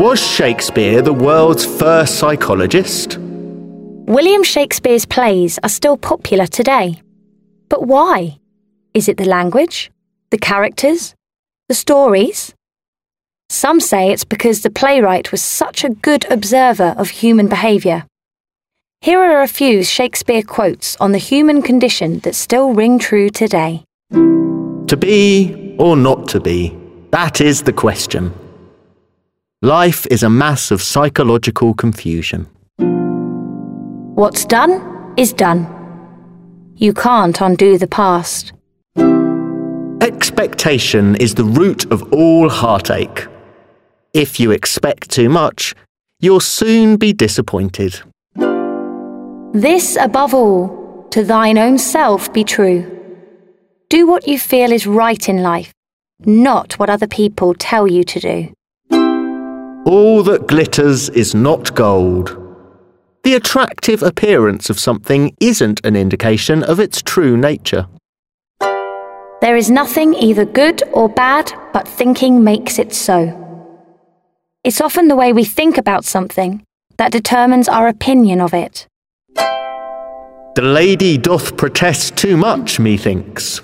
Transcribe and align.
Was 0.00 0.18
Shakespeare 0.18 1.02
the 1.02 1.12
world's 1.12 1.66
first 1.66 2.18
psychologist? 2.18 3.18
William 3.18 4.42
Shakespeare's 4.42 5.04
plays 5.04 5.58
are 5.62 5.68
still 5.68 5.98
popular 5.98 6.46
today. 6.46 7.02
But 7.68 7.86
why? 7.86 8.38
Is 8.94 9.10
it 9.10 9.18
the 9.18 9.26
language? 9.26 9.90
The 10.30 10.38
characters? 10.38 11.14
The 11.68 11.74
stories? 11.74 12.54
Some 13.50 13.78
say 13.78 14.10
it's 14.10 14.24
because 14.24 14.62
the 14.62 14.70
playwright 14.70 15.30
was 15.30 15.42
such 15.42 15.84
a 15.84 15.90
good 15.90 16.24
observer 16.30 16.94
of 16.96 17.10
human 17.10 17.48
behaviour. 17.48 18.06
Here 19.02 19.20
are 19.20 19.42
a 19.42 19.48
few 19.48 19.84
Shakespeare 19.84 20.42
quotes 20.42 20.96
on 20.96 21.12
the 21.12 21.18
human 21.18 21.60
condition 21.60 22.20
that 22.20 22.34
still 22.34 22.72
ring 22.72 22.98
true 22.98 23.28
today. 23.28 23.84
To 24.90 24.96
be 24.96 25.76
or 25.78 25.96
not 25.96 26.26
to 26.30 26.40
be, 26.40 26.76
that 27.12 27.40
is 27.40 27.62
the 27.62 27.72
question. 27.72 28.34
Life 29.62 30.04
is 30.10 30.24
a 30.24 30.28
mass 30.28 30.72
of 30.72 30.82
psychological 30.82 31.74
confusion. 31.74 32.48
What's 34.16 34.44
done 34.44 35.14
is 35.16 35.32
done. 35.32 35.68
You 36.74 36.92
can't 36.92 37.40
undo 37.40 37.78
the 37.78 37.86
past. 37.86 38.52
Expectation 40.00 41.14
is 41.20 41.36
the 41.36 41.44
root 41.44 41.84
of 41.92 42.12
all 42.12 42.48
heartache. 42.48 43.28
If 44.12 44.40
you 44.40 44.50
expect 44.50 45.08
too 45.08 45.28
much, 45.28 45.72
you'll 46.18 46.40
soon 46.40 46.96
be 46.96 47.12
disappointed. 47.12 48.00
This 49.52 49.96
above 50.00 50.34
all, 50.34 51.06
to 51.12 51.22
thine 51.22 51.58
own 51.58 51.78
self 51.78 52.32
be 52.32 52.42
true. 52.42 52.89
Do 53.90 54.06
what 54.06 54.28
you 54.28 54.38
feel 54.38 54.70
is 54.70 54.86
right 54.86 55.28
in 55.28 55.42
life, 55.42 55.72
not 56.24 56.78
what 56.78 56.88
other 56.88 57.08
people 57.08 57.54
tell 57.54 57.88
you 57.88 58.04
to 58.04 58.20
do. 58.20 58.54
All 59.84 60.22
that 60.22 60.46
glitters 60.46 61.08
is 61.08 61.34
not 61.34 61.74
gold. 61.74 62.36
The 63.24 63.34
attractive 63.34 64.04
appearance 64.04 64.70
of 64.70 64.78
something 64.78 65.34
isn't 65.40 65.84
an 65.84 65.96
indication 65.96 66.62
of 66.62 66.78
its 66.78 67.02
true 67.02 67.36
nature. 67.36 67.88
There 69.40 69.56
is 69.56 69.72
nothing 69.72 70.14
either 70.14 70.44
good 70.44 70.84
or 70.92 71.08
bad, 71.08 71.52
but 71.72 71.88
thinking 71.88 72.44
makes 72.44 72.78
it 72.78 72.94
so. 72.94 73.18
It's 74.62 74.80
often 74.80 75.08
the 75.08 75.16
way 75.16 75.32
we 75.32 75.44
think 75.44 75.76
about 75.76 76.04
something 76.04 76.62
that 76.96 77.10
determines 77.10 77.68
our 77.68 77.88
opinion 77.88 78.40
of 78.40 78.54
it. 78.54 78.86
The 79.34 80.62
lady 80.62 81.18
doth 81.18 81.56
protest 81.56 82.16
too 82.16 82.36
much, 82.36 82.78
methinks. 82.78 83.62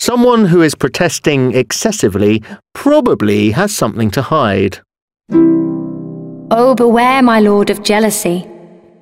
Someone 0.00 0.46
who 0.46 0.62
is 0.62 0.74
protesting 0.74 1.54
excessively 1.54 2.42
probably 2.72 3.50
has 3.50 3.74
something 3.74 4.10
to 4.12 4.22
hide. 4.22 4.78
Oh, 6.50 6.74
beware, 6.76 7.22
my 7.22 7.40
lord, 7.40 7.68
of 7.70 7.82
jealousy. 7.82 8.48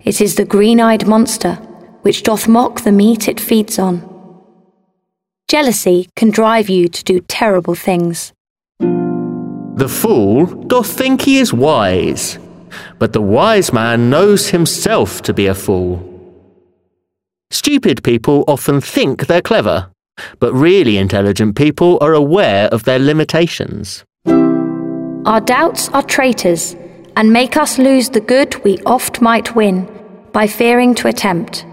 It 0.05 0.21
is 0.21 0.35
the 0.35 0.45
green 0.45 0.81
eyed 0.81 1.07
monster 1.07 1.59
which 2.07 2.23
doth 2.23 2.47
mock 2.47 2.83
the 2.83 2.93
meat 2.93 3.27
it 3.27 3.41
feeds 3.41 3.81
on. 3.81 4.01
Jealousy 5.49 6.09
can 6.15 6.31
drive 6.31 6.69
you 6.69 6.87
to 6.87 7.03
do 7.03 7.19
terrible 7.21 7.75
things. 7.75 8.33
The 8.79 9.89
fool 9.89 10.47
doth 10.47 10.87
think 10.89 11.23
he 11.23 11.39
is 11.39 11.53
wise, 11.53 12.39
but 13.01 13.13
the 13.13 13.21
wise 13.21 13.73
man 13.73 14.09
knows 14.09 14.51
himself 14.51 15.21
to 15.23 15.35
be 15.35 15.49
a 15.49 15.55
fool. 15.55 16.01
Stupid 17.51 18.05
people 18.05 18.45
often 18.47 18.81
think 18.81 19.27
they're 19.27 19.43
clever, 19.43 19.91
but 20.39 20.53
really 20.53 20.99
intelligent 20.99 21.57
people 21.57 21.99
are 22.01 22.15
aware 22.15 22.69
of 22.69 22.85
their 22.85 22.99
limitations. 22.99 24.05
Our 25.27 25.41
doubts 25.41 25.89
are 25.91 26.03
traitors 26.03 26.77
and 27.17 27.33
make 27.33 27.57
us 27.57 27.79
lose 27.79 28.11
the 28.11 28.21
good 28.21 28.63
we 28.65 28.79
oft 28.87 29.21
might 29.21 29.57
win 29.57 29.89
by 30.33 30.47
fearing 30.47 30.95
to 30.97 31.09
attempt. 31.09 31.67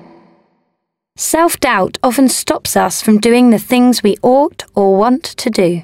Self 1.15 1.59
doubt 1.59 1.99
often 2.01 2.27
stops 2.29 2.75
us 2.75 3.01
from 3.01 3.19
doing 3.19 3.51
the 3.51 3.59
things 3.59 4.01
we 4.01 4.17
ought 4.23 4.63
or 4.73 4.97
want 4.97 5.23
to 5.23 5.49
do. 5.49 5.83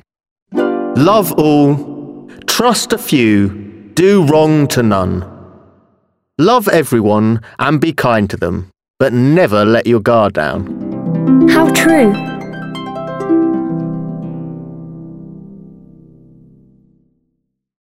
Love 0.51 1.31
all, 1.33 2.27
trust 2.47 2.93
a 2.93 2.97
few, 2.97 3.49
do 3.93 4.25
wrong 4.25 4.67
to 4.69 4.81
none. 4.81 5.23
Love 6.39 6.67
everyone 6.69 7.41
and 7.59 7.79
be 7.79 7.93
kind 7.93 8.29
to 8.29 8.37
them, 8.37 8.71
but 8.97 9.13
never 9.13 9.65
let 9.65 9.85
your 9.85 9.99
guard 9.99 10.33
down. 10.33 11.47
How 11.49 11.69
true! 11.73 12.38